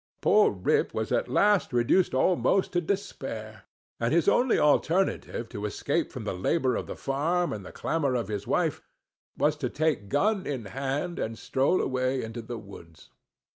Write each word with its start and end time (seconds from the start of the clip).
Poor 0.19 0.49
Rip 0.49 0.95
was 0.95 1.11
at 1.11 1.27
last 1.27 1.71
reduced 1.71 2.15
almost 2.15 2.71
to 2.73 2.81
despair; 2.81 3.65
and 3.99 4.11
his 4.11 4.27
only 4.27 4.57
alternative, 4.57 5.47
to 5.49 5.63
escape 5.67 6.11
from 6.11 6.23
the 6.23 6.33
labor 6.33 6.75
of 6.75 6.87
the 6.87 6.95
farm 6.95 7.53
and 7.53 7.71
clamor 7.75 8.15
of 8.15 8.27
his 8.27 8.47
wife, 8.47 8.81
was 9.37 9.55
to 9.57 9.69
take 9.69 10.09
gun 10.09 10.47
in 10.47 10.65
hand 10.65 11.19
and 11.19 11.37
stroll 11.37 11.79
away 11.79 12.23
into 12.23 12.41
the 12.41 12.57
woods. 12.57 13.11